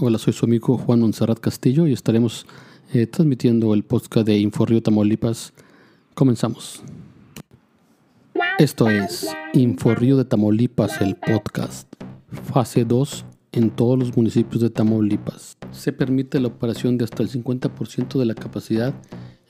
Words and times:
Hola, 0.00 0.18
soy 0.18 0.32
su 0.32 0.46
amigo 0.46 0.78
Juan 0.78 1.00
Monserrat 1.00 1.40
Castillo 1.40 1.88
y 1.88 1.92
estaremos 1.92 2.46
eh, 2.94 3.08
transmitiendo 3.08 3.74
el 3.74 3.82
podcast 3.82 4.28
de 4.28 4.38
Inforrío 4.38 4.80
Tamaulipas. 4.80 5.52
Comenzamos. 6.14 6.84
Esto 8.60 8.88
es 8.88 9.26
Inforrío 9.54 10.16
de 10.16 10.24
Tamaulipas, 10.24 11.00
el 11.00 11.16
podcast, 11.16 11.92
fase 12.30 12.84
2 12.84 13.24
en 13.50 13.70
todos 13.70 13.98
los 13.98 14.16
municipios 14.16 14.62
de 14.62 14.70
Tamaulipas. 14.70 15.58
Se 15.72 15.92
permite 15.92 16.38
la 16.38 16.46
operación 16.46 16.96
de 16.96 17.02
hasta 17.02 17.24
el 17.24 17.28
50% 17.28 18.20
de 18.20 18.24
la 18.24 18.34
capacidad 18.36 18.94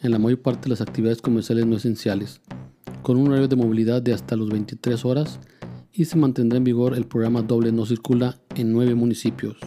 en 0.01 0.11
la 0.13 0.19
mayor 0.19 0.41
parte 0.41 0.63
de 0.63 0.71
las 0.71 0.81
actividades 0.81 1.21
comerciales 1.21 1.67
no 1.67 1.77
esenciales, 1.77 2.41
con 3.03 3.19
un 3.19 3.29
horario 3.29 3.49
de 3.49 3.57
movilidad 3.57 4.01
de 4.01 4.15
hasta 4.15 4.35
los 4.35 4.49
23 4.49 5.05
horas 5.05 5.41
y 5.93 6.07
se 6.07 6.17
mantendrá 6.17 6.57
en 6.57 6.65
vigor 6.65 6.97
el 6.97 7.05
programa 7.05 7.43
Doble 7.43 7.71
No 7.71 7.85
Circula 7.85 8.39
en 8.55 8.73
nueve 8.73 8.95
municipios. 8.95 9.59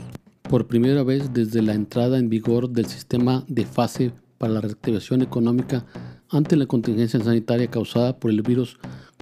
Por 0.52 0.68
primera 0.68 1.02
vez 1.04 1.32
desde 1.34 1.62
la 1.62 1.74
entrada 1.74 2.20
en 2.20 2.28
vigor 2.28 2.72
del 2.72 2.86
sistema 2.86 3.46
de 3.48 3.66
fase 3.66 4.12
para 4.38 4.52
la 4.52 4.60
reactivación 4.60 5.22
económica 5.22 5.86
ante 6.30 6.58
la 6.58 6.66
contingencia 6.66 7.22
sanitaria 7.22 7.72
causada 7.72 8.20
por 8.20 8.32
el 8.32 8.42
virus 8.42 8.78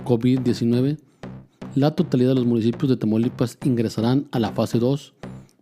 COVID-19, 0.05 0.97
la 1.75 1.93
totalidad 1.93 2.29
de 2.29 2.35
los 2.37 2.47
municipios 2.47 2.89
de 2.89 2.97
Tamaulipas 2.97 3.59
ingresarán 3.63 4.27
a 4.31 4.39
la 4.39 4.53
fase 4.53 4.79
2, 4.79 5.13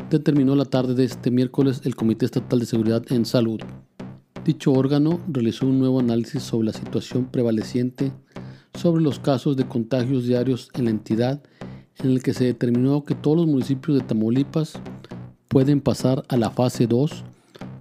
determinó 0.09 0.55
la 0.55 0.63
tarde 0.63 0.95
de 0.95 1.03
este 1.03 1.31
miércoles 1.31 1.81
el 1.83 1.97
Comité 1.97 2.23
Estatal 2.23 2.59
de 2.59 2.65
Seguridad 2.65 3.03
en 3.09 3.25
Salud. 3.25 3.59
Dicho 4.45 4.71
órgano 4.71 5.19
realizó 5.27 5.67
un 5.67 5.79
nuevo 5.79 5.99
análisis 5.99 6.43
sobre 6.43 6.67
la 6.67 6.73
situación 6.73 7.25
prevaleciente 7.25 8.13
sobre 8.73 9.03
los 9.03 9.19
casos 9.19 9.57
de 9.57 9.67
contagios 9.67 10.23
diarios 10.23 10.69
en 10.75 10.85
la 10.85 10.91
entidad, 10.91 11.43
en 11.97 12.11
el 12.11 12.23
que 12.23 12.33
se 12.33 12.45
determinó 12.45 13.03
que 13.03 13.15
todos 13.15 13.35
los 13.35 13.47
municipios 13.47 13.97
de 13.97 14.05
Tamaulipas 14.05 14.79
pueden 15.57 15.81
pasar 15.81 16.23
a 16.27 16.37
la 16.37 16.51
fase 16.51 16.85
2 16.85 17.23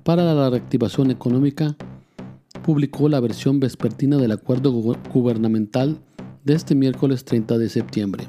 para 0.02 0.32
la 0.32 0.48
reactivación 0.48 1.10
económica, 1.10 1.76
publicó 2.64 3.06
la 3.10 3.20
versión 3.20 3.60
vespertina 3.60 4.16
del 4.16 4.32
acuerdo 4.32 4.72
gubernamental 4.72 6.00
de 6.42 6.54
este 6.54 6.74
miércoles 6.74 7.26
30 7.26 7.58
de 7.58 7.68
septiembre. 7.68 8.24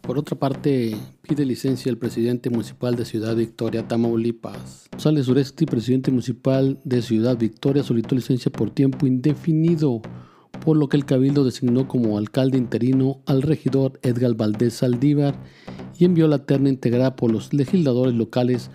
Por 0.00 0.18
otra 0.18 0.36
parte, 0.36 0.96
pide 1.22 1.46
licencia 1.46 1.90
el 1.90 1.98
presidente 1.98 2.50
municipal 2.50 2.96
de 2.96 3.04
Ciudad 3.04 3.36
Victoria, 3.36 3.86
Tamaulipas. 3.86 4.88
González 4.90 5.28
Uresti, 5.28 5.64
presidente 5.66 6.10
municipal 6.10 6.80
de 6.82 7.02
Ciudad 7.02 7.38
Victoria, 7.38 7.84
solicitó 7.84 8.16
licencia 8.16 8.50
por 8.50 8.70
tiempo 8.70 9.06
indefinido, 9.06 10.02
por 10.64 10.76
lo 10.76 10.88
que 10.88 10.96
el 10.96 11.04
cabildo 11.04 11.44
designó 11.44 11.86
como 11.86 12.18
alcalde 12.18 12.58
interino 12.58 13.20
al 13.26 13.42
regidor 13.42 14.00
Edgar 14.02 14.34
Valdés 14.34 14.74
Saldívar 14.74 15.36
y 16.00 16.06
envió 16.06 16.26
la 16.26 16.38
terna 16.38 16.70
integrada 16.70 17.14
por 17.14 17.30
los 17.30 17.52
legisladores 17.52 18.14
locales 18.14 18.70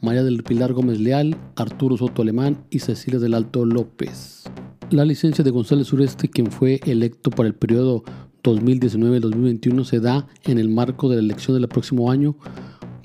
María 0.00 0.22
del 0.22 0.44
Pilar 0.44 0.72
Gómez 0.72 1.00
Leal, 1.00 1.36
Arturo 1.56 1.96
Soto 1.96 2.22
Alemán 2.22 2.64
y 2.70 2.78
Cecilia 2.78 3.18
del 3.18 3.34
Alto 3.34 3.64
López. 3.66 4.44
La 4.90 5.04
licencia 5.04 5.42
de 5.42 5.50
González 5.50 5.92
Uresti, 5.92 6.28
quien 6.28 6.52
fue 6.52 6.80
electo 6.86 7.30
para 7.30 7.48
el 7.48 7.54
periodo 7.56 8.04
2019-2021 8.44 9.84
se 9.84 9.98
da 9.98 10.28
en 10.44 10.58
el 10.58 10.68
marco 10.68 11.08
de 11.08 11.16
la 11.16 11.22
elección 11.22 11.58
del 11.58 11.68
próximo 11.68 12.12
año, 12.12 12.36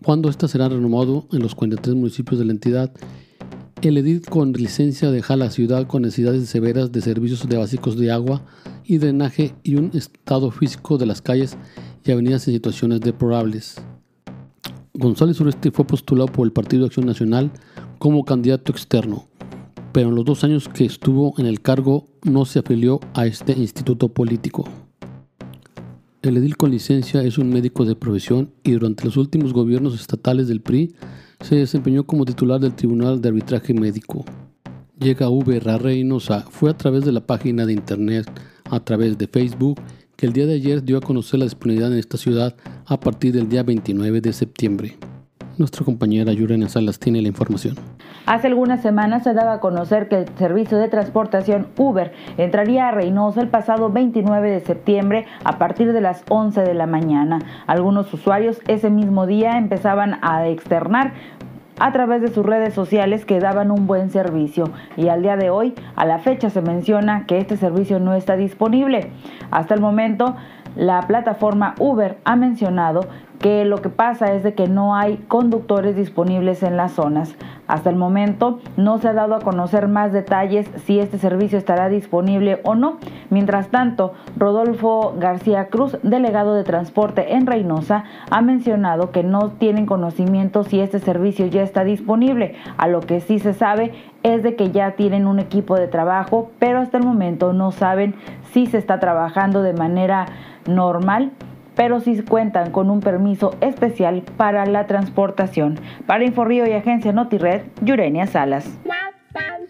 cuando 0.04 0.30
ésta 0.30 0.48
será 0.48 0.70
renovado 0.70 1.28
en 1.32 1.40
los 1.40 1.56
43 1.56 1.96
municipios 1.96 2.38
de 2.38 2.46
la 2.46 2.52
entidad. 2.52 2.94
El 3.82 3.98
edil 3.98 4.22
con 4.22 4.54
licencia 4.54 5.10
deja 5.10 5.36
la 5.36 5.50
ciudad 5.50 5.88
con 5.88 6.04
necesidades 6.04 6.48
severas 6.48 6.92
de 6.92 7.02
servicios 7.02 7.50
de 7.50 7.58
básicos 7.58 7.98
de 7.98 8.12
agua 8.12 8.46
y 8.86 9.00
drenaje 9.00 9.56
y 9.64 9.76
un 9.76 9.90
estado 9.96 10.52
físico 10.52 11.00
de 11.00 11.08
las 11.08 11.24
calles 11.24 11.58
y 12.06 12.12
avenidas 12.12 12.48
en 12.48 12.54
situaciones 12.54 13.02
deplorables. 13.02 13.82
González 14.94 15.40
Uresti 15.40 15.72
fue 15.72 15.86
postulado 15.86 16.32
por 16.32 16.46
el 16.46 16.54
Partido 16.54 16.86
Acción 16.86 17.06
Nacional 17.06 17.52
como 17.98 18.26
candidato 18.26 18.72
externo, 18.72 19.28
pero 19.92 20.10
en 20.10 20.16
los 20.16 20.26
dos 20.26 20.44
años 20.44 20.70
que 20.70 20.86
estuvo 20.86 21.34
en 21.38 21.46
el 21.46 21.62
cargo 21.62 22.08
no 22.24 22.46
se 22.46 22.60
afilió 22.60 23.00
a 23.14 23.26
este 23.26 23.54
instituto 23.54 24.10
político. 24.10 24.66
El 26.22 26.38
edil 26.38 26.56
con 26.56 26.72
licencia 26.72 27.22
es 27.22 27.38
un 27.38 27.50
médico 27.50 27.84
de 27.86 27.96
profesión 27.96 28.52
y 28.64 28.72
durante 28.72 29.04
los 29.04 29.18
últimos 29.18 29.52
gobiernos 29.52 29.94
estatales 30.00 30.48
del 30.48 30.62
PRI 30.62 30.96
se 31.42 31.56
desempeñó 31.56 32.06
como 32.06 32.24
titular 32.24 32.62
del 32.62 32.76
Tribunal 32.76 33.20
de 33.20 33.30
Arbitraje 33.30 33.74
Médico. 33.74 34.24
Llega 35.00 35.30
V. 35.30 35.60
Reynosa 35.60 36.46
fue 36.50 36.70
a 36.70 36.78
través 36.78 37.04
de 37.04 37.12
la 37.12 37.26
página 37.26 37.66
de 37.66 37.74
internet, 37.74 38.30
a 38.70 38.80
través 38.80 39.18
de 39.18 39.28
Facebook, 39.28 39.82
el 40.26 40.34
día 40.34 40.46
de 40.46 40.54
ayer 40.54 40.84
dio 40.84 40.98
a 40.98 41.02
conocer 41.02 41.40
la 41.40 41.46
disponibilidad 41.46 41.92
en 41.92 42.00
esta 42.00 42.18
ciudad 42.18 42.56
a 42.86 43.00
partir 43.00 43.34
del 43.34 43.50
día 43.50 43.64
29 43.64 44.22
de 44.22 44.32
septiembre. 44.32 44.98
Nuestra 45.58 45.86
compañera 45.86 46.34
Yurena 46.34 46.68
Salas 46.68 46.98
tiene 46.98 47.22
la 47.22 47.28
información. 47.28 47.76
Hace 48.26 48.48
algunas 48.48 48.82
semanas 48.82 49.24
se 49.24 49.34
daba 49.34 49.54
a 49.54 49.60
conocer 49.60 50.08
que 50.08 50.16
el 50.16 50.28
servicio 50.38 50.78
de 50.78 50.88
transportación 50.88 51.68
Uber 51.78 52.14
entraría 52.38 52.88
a 52.88 52.92
Reynosa 52.92 53.42
el 53.42 53.50
pasado 53.50 53.92
29 53.92 54.50
de 54.50 54.62
septiembre 54.62 55.26
a 55.44 55.60
partir 55.60 55.92
de 55.92 56.02
las 56.02 56.24
11 56.30 56.62
de 56.62 56.74
la 56.74 56.88
mañana. 56.88 57.40
Algunos 57.68 58.12
usuarios 58.14 58.62
ese 58.68 58.90
mismo 58.90 59.28
día 59.28 59.58
empezaban 59.58 60.20
a 60.22 60.48
externar 60.48 61.14
a 61.84 61.92
través 61.92 62.22
de 62.22 62.30
sus 62.30 62.46
redes 62.46 62.74
sociales 62.74 63.26
que 63.26 63.42
daban 63.42 63.70
un 63.70 63.88
buen 63.88 64.10
servicio 64.10 64.72
y 64.96 65.10
al 65.10 65.22
día 65.22 65.36
de 65.36 65.50
hoy, 65.50 65.74
a 65.98 66.06
la 66.06 66.18
fecha, 66.18 66.50
se 66.50 66.62
menciona 66.62 67.26
que 67.26 67.40
este 67.40 67.58
servicio 67.58 68.00
no 68.00 68.14
está 68.14 68.38
disponible. 68.38 69.12
Hasta 69.52 69.74
el 69.74 69.82
momento, 69.82 70.38
la 70.76 71.02
plataforma 71.02 71.76
Uber 71.80 72.18
ha 72.24 72.36
mencionado 72.36 73.08
que 73.44 73.66
lo 73.66 73.82
que 73.82 73.90
pasa 73.90 74.34
es 74.34 74.42
de 74.42 74.54
que 74.54 74.70
no 74.70 74.96
hay 74.96 75.18
conductores 75.28 75.98
disponibles 75.98 76.64
en 76.64 76.78
las 76.78 76.94
zonas. 76.94 77.36
Hasta 77.68 77.90
el 77.90 77.98
momento 77.98 78.60
no 78.78 79.00
se 79.00 79.10
ha 79.10 79.14
dado 79.14 79.36
a 79.36 79.42
conocer 79.42 79.90
más 79.90 80.14
detalles 80.14 80.70
si 80.86 81.00
este 81.00 81.18
servicio 81.18 81.58
estará 81.58 81.90
disponible 81.90 82.62
o 82.64 82.76
no. 82.76 83.00
Mientras 83.30 83.68
tanto, 83.68 84.14
Rodolfo 84.38 85.16
García 85.20 85.68
Cruz, 85.68 85.98
delegado 86.04 86.54
de 86.56 86.64
transporte 86.64 87.36
en 87.36 87.46
Reynosa, 87.46 88.06
ha 88.30 88.42
mencionado 88.42 89.12
que 89.12 89.24
no 89.24 89.50
tienen 89.50 89.88
conocimiento 89.88 90.64
si 90.64 90.80
este 90.80 91.00
servicio 91.00 91.46
ya 91.48 91.64
está 91.64 91.84
disponible. 91.84 92.56
A 92.78 92.88
lo 92.88 93.02
que 93.02 93.20
sí 93.20 93.40
se 93.40 93.54
sabe 93.54 93.92
es 94.24 94.42
de 94.42 94.56
que 94.56 94.72
ya 94.72 94.92
tienen 94.92 95.28
un 95.28 95.40
equipo 95.40 95.76
de 95.76 95.90
trabajo, 95.90 96.50
pero 96.60 96.80
hasta 96.80 96.98
el 96.98 97.04
momento 97.04 97.52
no 97.52 97.72
saben 97.72 98.16
si 98.54 98.68
se 98.68 98.78
está 98.78 99.00
trabajando 99.00 99.62
de 99.62 99.74
manera 99.74 100.26
normal 100.68 101.32
pero 101.76 102.00
sí 102.02 102.22
cuentan 102.22 102.72
con 102.72 102.90
un 102.90 103.00
permiso 103.00 103.56
especial 103.62 104.24
para 104.38 104.66
la 104.66 104.88
transportación. 104.88 105.80
Para 106.06 106.24
Inforrío 106.24 106.68
y 106.68 106.72
Agencia 106.72 107.12
NotiRed, 107.12 107.62
Yurenia 107.82 108.28
Salas. 108.28 108.80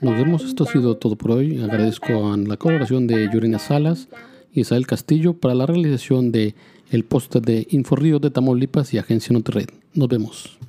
Nos 0.02 0.18
vemos, 0.18 0.44
esto 0.44 0.66
ha 0.66 0.68
sido 0.68 0.98
todo 0.98 1.16
por 1.16 1.32
hoy. 1.32 1.64
Agradezco 1.64 2.34
a 2.34 2.38
la 2.38 2.58
colaboración 2.58 3.08
de 3.08 3.30
Yurenia 3.32 3.60
Salas 3.60 4.10
y 4.52 4.62
Isabel 4.62 4.86
Castillo 4.86 5.34
para 5.34 5.56
la 5.56 5.66
realización 5.66 6.32
de 6.32 6.56
el 6.92 7.06
post 7.06 7.38
de 7.38 7.68
Inforrío 7.70 8.20
de 8.20 8.30
Tamaulipas 8.30 8.94
y 8.94 8.98
Agencia 8.98 9.34
NotiRed. 9.34 9.70
Nos 9.94 10.10
vemos. 10.10 10.60